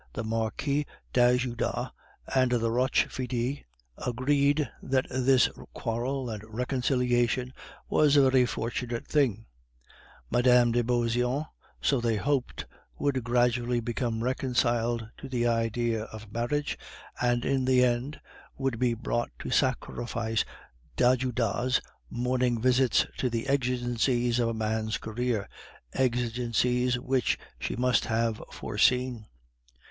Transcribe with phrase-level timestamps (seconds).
[0.13, 1.91] The Marquis d'Ajuda
[2.33, 3.59] and the Rochefides
[3.99, 7.53] agreed that this quarrel and reconciliation
[7.87, 9.45] was a very fortunate thing;
[10.31, 10.71] Mme.
[10.71, 11.45] de Beauseant
[11.81, 12.65] (so they hoped)
[12.97, 16.79] would gradually become reconciled to the idea of the marriage,
[17.21, 18.19] and in the end
[18.57, 20.43] would be brought to sacrifice
[20.97, 21.79] d'Ajuda's
[22.09, 25.47] morning visits to the exigencies of a man's career,
[25.93, 29.27] exigencies which she must have foreseen.